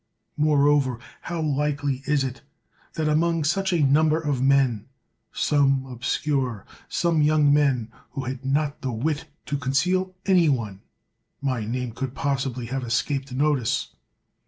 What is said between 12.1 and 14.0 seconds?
possibly have escaped notice?